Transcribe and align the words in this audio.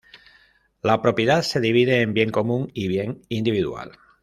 La 0.81 0.99
propiedad 0.99 1.43
se 1.43 1.59
divide 1.59 2.01
en 2.01 2.15
bien 2.15 2.31
común 2.31 2.71
y 2.73 2.87
bien 2.87 3.21
individual. 3.29 3.91